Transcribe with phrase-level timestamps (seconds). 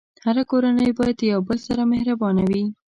[0.25, 2.63] هره کورنۍ باید د یو بل سره مهربانه وي.